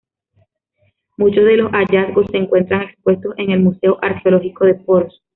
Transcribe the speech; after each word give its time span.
Muchos 1.15 1.45
de 1.45 1.57
los 1.57 1.71
hallazgos 1.73 2.25
se 2.31 2.37
encuentran 2.37 2.81
expuestos 2.89 3.35
en 3.37 3.51
el 3.51 3.59
Museo 3.59 3.99
Arqueológico 4.01 4.65
de 4.65 4.73
Poros. 4.73 5.21